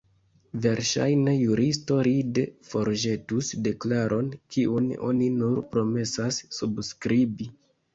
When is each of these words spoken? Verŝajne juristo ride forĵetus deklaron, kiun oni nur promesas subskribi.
Verŝajne 0.61 1.35
juristo 1.39 1.99
ride 2.07 2.47
forĵetus 2.71 3.53
deklaron, 3.71 4.35
kiun 4.57 4.93
oni 5.13 5.33
nur 5.41 5.65
promesas 5.77 6.47
subskribi. 6.61 7.55